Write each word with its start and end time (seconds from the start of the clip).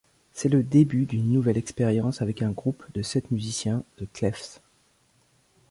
C'est 0.33 0.49
le 0.49 0.63
début 0.63 1.05
d'une 1.05 1.31
nouvelle 1.31 1.57
expérience 1.59 2.23
avec 2.23 2.41
un 2.41 2.49
groupe 2.49 2.83
de 2.95 3.03
sept 3.03 3.29
musiciens, 3.29 3.83
The 3.99 4.11
Cleffs. 4.11 4.59